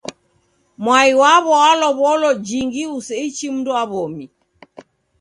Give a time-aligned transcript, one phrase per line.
[0.83, 4.25] Mwai waw'o walow'olo jingi useichi mndu wa w'omi.